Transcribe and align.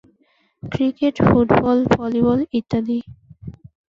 Cricket, 0.63 1.15
football, 1.27 1.77
volleyball 1.93 2.39
ইত্যাদি। 2.59 2.99